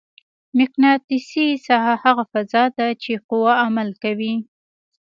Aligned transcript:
مقناطیسي 0.57 1.47
ساحه 1.67 1.95
هغه 2.03 2.23
فضا 2.33 2.63
ده 2.77 2.87
چې 3.01 3.11
قوه 3.29 3.53
عمل 3.65 3.89
کوي. 4.03 4.33